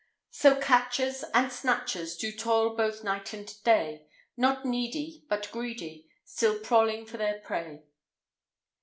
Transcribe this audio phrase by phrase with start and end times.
[0.31, 6.57] So catchers And snatchers Do toil both night and day, Not needie, But greedie, Still
[6.57, 7.83] prolling for their prey.